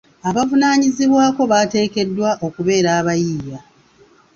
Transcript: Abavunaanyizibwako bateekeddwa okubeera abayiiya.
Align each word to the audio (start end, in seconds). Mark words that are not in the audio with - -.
Abavunaanyizibwako 0.29 1.41
bateekeddwa 1.51 2.29
okubeera 2.47 2.89
abayiiya. 2.99 3.59